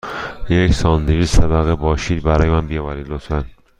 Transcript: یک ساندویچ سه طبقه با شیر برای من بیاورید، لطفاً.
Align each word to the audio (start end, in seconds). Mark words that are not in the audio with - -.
یک 0.49 0.71
ساندویچ 0.71 1.29
سه 1.29 1.41
طبقه 1.41 1.75
با 1.75 1.95
شیر 1.97 2.21
برای 2.21 2.49
من 2.49 2.67
بیاورید، 2.67 3.09
لطفاً. 3.09 3.45